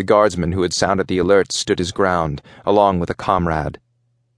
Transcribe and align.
The 0.00 0.04
guardsman 0.04 0.52
who 0.52 0.62
had 0.62 0.72
sounded 0.72 1.08
the 1.08 1.18
alert 1.18 1.52
stood 1.52 1.78
his 1.78 1.92
ground, 1.92 2.40
along 2.64 3.00
with 3.00 3.10
a 3.10 3.14
comrade. 3.14 3.78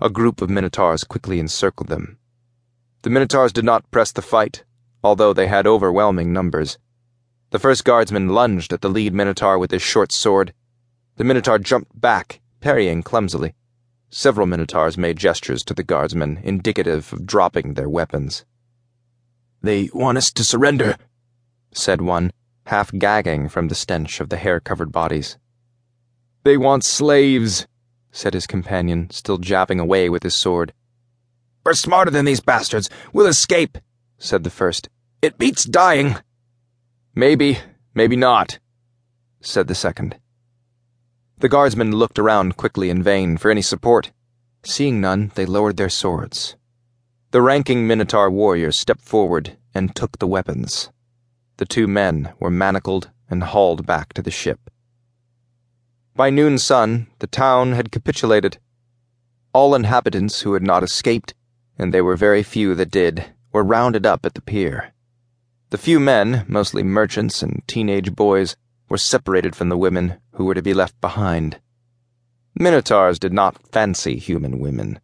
A 0.00 0.08
group 0.08 0.40
of 0.40 0.48
Minotaurs 0.48 1.04
quickly 1.04 1.38
encircled 1.38 1.90
them. 1.90 2.16
The 3.02 3.10
Minotaurs 3.10 3.52
did 3.52 3.66
not 3.66 3.90
press 3.90 4.10
the 4.10 4.22
fight, 4.22 4.64
although 5.04 5.34
they 5.34 5.48
had 5.48 5.66
overwhelming 5.66 6.32
numbers. 6.32 6.78
The 7.50 7.58
first 7.58 7.84
guardsman 7.84 8.30
lunged 8.30 8.72
at 8.72 8.80
the 8.80 8.88
lead 8.88 9.12
Minotaur 9.12 9.58
with 9.58 9.70
his 9.70 9.82
short 9.82 10.12
sword. 10.12 10.54
The 11.16 11.24
Minotaur 11.24 11.58
jumped 11.58 12.00
back, 12.00 12.40
parrying 12.62 13.02
clumsily. 13.02 13.54
Several 14.08 14.46
Minotaurs 14.46 14.96
made 14.96 15.18
gestures 15.18 15.62
to 15.64 15.74
the 15.74 15.84
guardsmen, 15.84 16.40
indicative 16.42 17.12
of 17.12 17.26
dropping 17.26 17.74
their 17.74 17.90
weapons. 17.90 18.46
They 19.60 19.90
want 19.92 20.16
us 20.16 20.32
to 20.32 20.42
surrender, 20.42 20.96
said 21.74 22.00
one, 22.00 22.32
half 22.68 22.90
gagging 22.92 23.50
from 23.50 23.68
the 23.68 23.74
stench 23.74 24.20
of 24.20 24.30
the 24.30 24.38
hair 24.38 24.58
covered 24.58 24.90
bodies. 24.90 25.36
They 26.42 26.56
want 26.56 26.84
slaves, 26.84 27.66
said 28.10 28.34
his 28.34 28.46
companion, 28.46 29.10
still 29.10 29.38
jabbing 29.38 29.78
away 29.78 30.08
with 30.08 30.22
his 30.22 30.34
sword. 30.34 30.72
We're 31.64 31.74
smarter 31.74 32.10
than 32.10 32.24
these 32.24 32.40
bastards. 32.40 32.88
We'll 33.12 33.26
escape, 33.26 33.76
said 34.18 34.44
the 34.44 34.50
first. 34.50 34.88
It 35.20 35.36
beats 35.36 35.64
dying. 35.64 36.16
Maybe, 37.14 37.58
maybe 37.94 38.16
not, 38.16 38.58
said 39.42 39.68
the 39.68 39.74
second. 39.74 40.16
The 41.38 41.48
guardsmen 41.48 41.92
looked 41.94 42.18
around 42.18 42.56
quickly 42.56 42.88
in 42.88 43.02
vain 43.02 43.36
for 43.36 43.50
any 43.50 43.62
support. 43.62 44.12
Seeing 44.62 45.00
none, 45.00 45.32
they 45.34 45.44
lowered 45.44 45.76
their 45.76 45.88
swords. 45.90 46.56
The 47.32 47.42
ranking 47.42 47.86
Minotaur 47.86 48.30
warriors 48.30 48.78
stepped 48.78 49.02
forward 49.02 49.56
and 49.74 49.94
took 49.94 50.18
the 50.18 50.26
weapons. 50.26 50.90
The 51.58 51.66
two 51.66 51.86
men 51.86 52.32
were 52.40 52.50
manacled 52.50 53.10
and 53.28 53.42
hauled 53.42 53.86
back 53.86 54.14
to 54.14 54.22
the 54.22 54.30
ship. 54.30 54.70
By 56.20 56.28
noon 56.28 56.58
sun, 56.58 57.06
the 57.20 57.26
town 57.26 57.72
had 57.72 57.90
capitulated. 57.90 58.58
All 59.54 59.74
inhabitants 59.74 60.42
who 60.42 60.52
had 60.52 60.62
not 60.62 60.82
escaped, 60.82 61.32
and 61.78 61.94
there 61.94 62.04
were 62.04 62.14
very 62.14 62.42
few 62.42 62.74
that 62.74 62.90
did, 62.90 63.32
were 63.52 63.64
rounded 63.64 64.04
up 64.04 64.26
at 64.26 64.34
the 64.34 64.42
pier. 64.42 64.92
The 65.70 65.78
few 65.78 65.98
men, 65.98 66.44
mostly 66.46 66.82
merchants 66.82 67.42
and 67.42 67.62
teenage 67.66 68.14
boys, 68.14 68.54
were 68.90 68.98
separated 68.98 69.56
from 69.56 69.70
the 69.70 69.78
women 69.78 70.18
who 70.32 70.44
were 70.44 70.52
to 70.52 70.60
be 70.60 70.74
left 70.74 71.00
behind. 71.00 71.58
Minotaurs 72.54 73.18
did 73.18 73.32
not 73.32 73.66
fancy 73.72 74.16
human 74.18 74.58
women. 74.58 75.00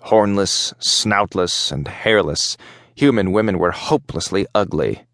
Hornless, 0.00 0.74
snoutless, 0.80 1.70
and 1.70 1.86
hairless, 1.86 2.56
human 2.96 3.30
women 3.30 3.60
were 3.60 3.70
hopelessly 3.70 4.44
ugly. 4.56 5.06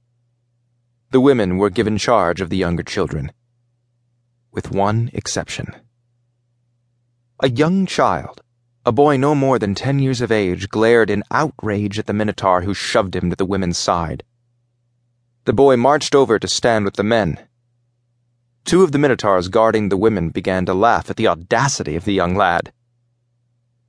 The 1.10 1.20
women 1.20 1.58
were 1.58 1.68
given 1.68 1.98
charge 1.98 2.40
of 2.40 2.48
the 2.48 2.56
younger 2.56 2.82
children. 2.82 3.30
With 4.54 4.70
one 4.70 5.10
exception. 5.12 5.74
A 7.40 7.50
young 7.50 7.84
child, 7.84 8.40
a 8.86 8.92
boy 8.92 9.18
no 9.18 9.34
more 9.34 9.58
than 9.58 9.74
ten 9.74 9.98
years 9.98 10.22
of 10.22 10.32
age, 10.32 10.70
glared 10.70 11.10
in 11.10 11.22
outrage 11.30 11.98
at 11.98 12.06
the 12.06 12.14
Minotaur 12.14 12.62
who 12.62 12.72
shoved 12.72 13.14
him 13.14 13.28
to 13.28 13.36
the 13.36 13.44
women's 13.44 13.76
side. 13.76 14.24
The 15.44 15.52
boy 15.52 15.76
marched 15.76 16.14
over 16.14 16.38
to 16.38 16.48
stand 16.48 16.86
with 16.86 16.94
the 16.94 17.04
men 17.04 17.40
Two 18.64 18.82
of 18.82 18.92
the 18.92 18.98
Minotaurs 18.98 19.48
guarding 19.48 19.90
the 19.90 19.96
women 19.96 20.30
began 20.30 20.64
to 20.64 20.72
laugh 20.72 21.10
at 21.10 21.16
the 21.16 21.28
audacity 21.28 21.96
of 21.96 22.06
the 22.06 22.14
young 22.14 22.34
lad. 22.34 22.72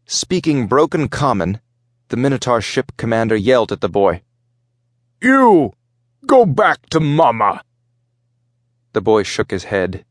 Speaking 0.05 0.67
broken 0.67 1.08
common, 1.08 1.61
the 2.09 2.17
Minotaur 2.17 2.59
ship 2.59 2.91
commander 2.97 3.38
yelled 3.38 3.71
at 3.71 3.80
the 3.80 3.88
boy. 3.88 4.21
You! 5.21 5.73
Go 6.25 6.45
back 6.45 6.89
to 6.89 6.99
Mama! 6.99 7.63
The 8.91 8.99
boy 9.02 9.23
shook 9.23 9.52
his 9.52 9.63
head, 9.66 10.05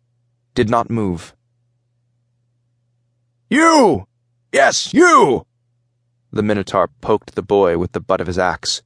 did 0.55 0.71
not 0.71 0.91
move. 0.91 1.35
You! 3.51 4.07
Yes, 4.53 4.95
you! 4.95 5.47
The 6.33 6.43
Minotaur 6.43 6.89
poked 7.01 7.35
the 7.35 7.43
boy 7.43 7.79
with 7.79 7.93
the 7.93 8.01
butt 8.01 8.21
of 8.21 8.27
his 8.27 8.39
axe. 8.39 8.83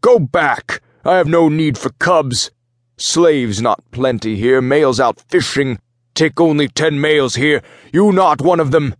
Go 0.00 0.18
back! 0.18 0.82
I 1.04 1.16
have 1.16 1.28
no 1.28 1.48
need 1.48 1.78
for 1.78 1.90
cubs. 1.90 2.50
Slaves 2.96 3.60
not 3.60 3.90
plenty 3.90 4.36
here, 4.36 4.60
males 4.60 4.98
out 4.98 5.20
fishing. 5.28 5.78
Take 6.14 6.40
only 6.40 6.66
ten 6.66 7.00
males 7.00 7.34
here, 7.34 7.62
you 7.92 8.10
not 8.10 8.40
one 8.40 8.58
of 8.58 8.70
them. 8.70 8.94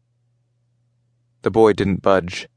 The 1.43 1.51
boy 1.51 1.73
didn't 1.73 2.03
budge. 2.03 2.49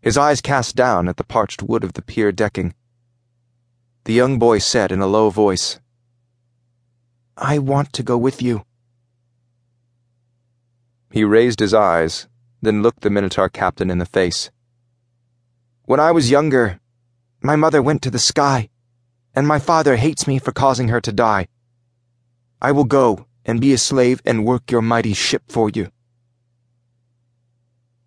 His 0.00 0.18
eyes 0.18 0.40
cast 0.40 0.76
down 0.76 1.08
at 1.08 1.16
the 1.16 1.24
parched 1.24 1.62
wood 1.62 1.84
of 1.84 1.94
the 1.94 2.02
pier 2.02 2.32
decking. 2.32 2.74
The 4.04 4.12
young 4.12 4.38
boy 4.38 4.58
said 4.58 4.90
in 4.90 5.00
a 5.00 5.06
low 5.06 5.30
voice, 5.30 5.78
I 7.36 7.58
want 7.58 7.92
to 7.94 8.02
go 8.02 8.18
with 8.18 8.42
you. 8.42 8.64
He 11.10 11.24
raised 11.24 11.60
his 11.60 11.74
eyes, 11.74 12.28
then 12.60 12.82
looked 12.82 13.00
the 13.00 13.10
Minotaur 13.10 13.48
captain 13.48 13.90
in 13.90 13.98
the 13.98 14.06
face. 14.06 14.50
When 15.84 16.00
I 16.00 16.10
was 16.10 16.30
younger, 16.30 16.80
my 17.42 17.56
mother 17.56 17.82
went 17.82 18.02
to 18.02 18.10
the 18.10 18.18
sky 18.18 18.68
and 19.34 19.46
my 19.46 19.58
father 19.58 19.96
hates 19.96 20.26
me 20.26 20.38
for 20.38 20.52
causing 20.52 20.88
her 20.88 21.00
to 21.00 21.12
die. 21.12 21.48
I 22.60 22.72
will 22.72 22.84
go 22.84 23.26
and 23.44 23.60
be 23.60 23.72
a 23.72 23.78
slave 23.78 24.20
and 24.24 24.44
work 24.44 24.70
your 24.70 24.82
mighty 24.82 25.14
ship 25.14 25.42
for 25.48 25.70
you. 25.70 25.90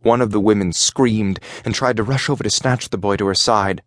One 0.02 0.22
of 0.22 0.32
the 0.32 0.40
women 0.40 0.72
screamed 0.72 1.40
and 1.66 1.74
tried 1.74 1.98
to 1.98 2.04
rush 2.04 2.30
over 2.30 2.44
to 2.44 2.50
snatch 2.50 2.90
the 2.90 2.98
boy 2.98 3.18
to 3.18 3.26
her 3.26 3.36
side. 3.36 3.82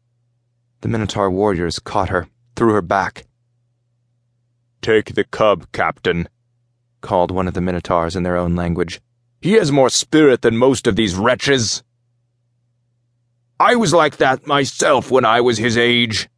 The 0.81 0.89
Minotaur 0.89 1.31
warriors 1.31 1.79
caught 1.79 2.09
her, 2.09 2.29
threw 2.57 2.73
her 2.73 2.83
back. 2.83 3.25
Take 4.83 5.15
the 5.15 5.25
cub, 5.25 5.71
Captain, 5.73 6.29
called 7.01 7.31
one 7.31 7.49
of 7.49 7.55
the 7.55 7.61
Minotaurs 7.61 8.17
in 8.17 8.23
their 8.23 8.37
own 8.37 8.57
language. 8.57 9.01
He 9.41 9.53
has 9.53 9.71
more 9.71 9.91
spirit 9.91 10.43
than 10.43 10.57
most 10.57 10.87
of 10.87 10.97
these 10.97 11.15
wretches. 11.15 11.83
I 13.61 13.77
was 13.77 13.93
like 13.93 14.17
that 14.17 14.47
myself 14.47 15.11
when 15.11 15.25
I 15.25 15.41
was 15.41 15.59
his 15.59 15.77
age 15.77 16.29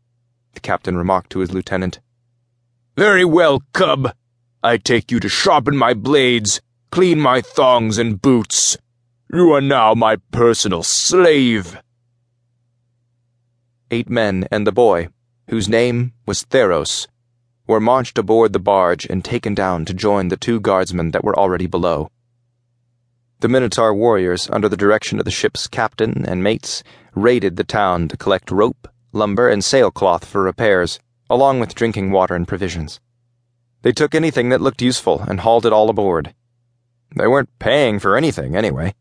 the 0.55 0.61
captain 0.61 0.97
remarked 0.97 1.31
to 1.31 1.41
his 1.41 1.53
lieutenant. 1.53 2.01
Very 2.97 3.25
well, 3.25 3.63
cub. 3.73 4.13
I 4.63 4.77
take 4.77 5.11
you 5.11 5.21
to 5.21 5.29
sharpen 5.29 5.77
my 5.77 5.95
blades, 5.95 6.61
clean 6.91 7.19
my 7.21 7.41
thongs 7.41 7.99
and 7.99 8.21
boots. 8.21 8.77
You 9.33 9.53
are 9.53 9.61
now 9.61 9.95
my 9.95 10.17
personal 10.33 10.83
slave. 10.83 11.79
Eight 13.91 14.11
men 14.11 14.47
and 14.51 14.67
the 14.67 14.73
boy, 14.73 15.09
whose 15.49 15.69
name 15.69 16.13
was 16.27 16.45
Theros, 16.45 17.07
were 17.71 17.79
marched 17.79 18.19
aboard 18.19 18.53
the 18.53 18.59
barge 18.59 19.07
and 19.07 19.25
taken 19.25 19.55
down 19.55 19.85
to 19.85 19.95
join 19.95 20.27
the 20.27 20.37
two 20.37 20.59
guardsmen 20.59 21.13
that 21.13 21.23
were 21.23 21.39
already 21.39 21.69
below. 21.69 22.11
The 23.39 23.49
Minotaur 23.49 23.95
warriors, 23.95 24.51
under 24.51 24.69
the 24.69 24.77
direction 24.77 25.21
of 25.21 25.25
the 25.25 25.31
ship's 25.31 25.69
captain 25.69 26.25
and 26.27 26.43
mates, 26.43 26.83
raided 27.15 27.55
the 27.55 27.63
town 27.63 28.09
to 28.09 28.17
collect 28.17 28.51
rope, 28.51 28.89
lumber, 29.13 29.49
and 29.49 29.65
sailcloth 29.65 30.25
for 30.25 30.43
repairs, 30.43 30.99
along 31.31 31.61
with 31.61 31.77
drinking 31.77 32.11
water 32.11 32.35
and 32.35 32.49
provisions. 32.49 32.99
They 33.83 33.93
took 33.93 34.17
anything 34.17 34.49
that 34.49 34.61
looked 34.61 34.83
useful 34.83 35.21
and 35.21 35.39
hauled 35.39 35.65
it 35.65 35.73
all 35.73 35.89
aboard. 35.89 36.35
They 37.15 37.29
weren't 37.29 37.57
paying 37.61 38.01
for 38.01 38.17
anything, 38.17 38.57
anyway. 38.57 38.97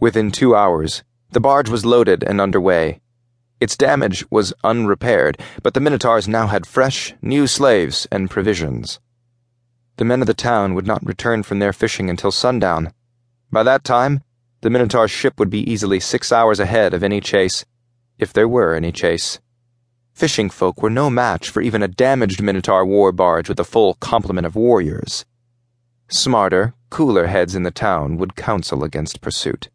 Within 0.00 0.30
two 0.30 0.56
hours, 0.56 1.04
the 1.30 1.40
barge 1.40 1.68
was 1.68 1.84
loaded 1.84 2.24
and 2.24 2.40
underway. 2.40 3.01
Its 3.62 3.76
damage 3.76 4.28
was 4.28 4.52
unrepaired, 4.64 5.38
but 5.62 5.72
the 5.72 5.78
Minotaurs 5.78 6.26
now 6.26 6.48
had 6.48 6.66
fresh, 6.66 7.14
new 7.22 7.46
slaves 7.46 8.08
and 8.10 8.28
provisions. 8.28 8.98
The 9.98 10.04
men 10.04 10.20
of 10.20 10.26
the 10.26 10.34
town 10.34 10.74
would 10.74 10.84
not 10.84 11.06
return 11.06 11.44
from 11.44 11.60
their 11.60 11.72
fishing 11.72 12.10
until 12.10 12.32
sundown. 12.32 12.92
By 13.52 13.62
that 13.62 13.84
time, 13.84 14.24
the 14.62 14.70
Minotaur 14.70 15.06
ship 15.06 15.38
would 15.38 15.48
be 15.48 15.70
easily 15.70 16.00
six 16.00 16.32
hours 16.32 16.58
ahead 16.58 16.92
of 16.92 17.04
any 17.04 17.20
chase 17.20 17.64
if 18.18 18.32
there 18.32 18.48
were 18.48 18.74
any 18.74 18.90
chase. 18.90 19.38
Fishing 20.12 20.50
folk 20.50 20.82
were 20.82 20.90
no 20.90 21.08
match 21.08 21.48
for 21.48 21.62
even 21.62 21.84
a 21.84 21.94
damaged 22.06 22.42
Minotaur 22.42 22.84
war 22.84 23.12
barge 23.12 23.48
with 23.48 23.60
a 23.60 23.70
full 23.72 23.94
complement 23.94 24.44
of 24.44 24.56
warriors. 24.56 25.24
Smarter, 26.08 26.74
cooler 26.90 27.28
heads 27.28 27.54
in 27.54 27.62
the 27.62 27.70
town 27.70 28.16
would 28.16 28.34
counsel 28.34 28.82
against 28.82 29.20
pursuit. 29.20 29.68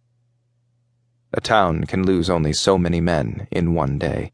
A 1.33 1.41
town 1.41 1.83
can 1.83 2.05
lose 2.05 2.29
only 2.29 2.53
so 2.53 2.77
many 2.77 3.01
men 3.01 3.47
in 3.51 3.73
one 3.73 3.97
day. 3.97 4.31